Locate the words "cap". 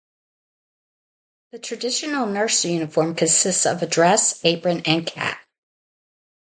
5.05-5.39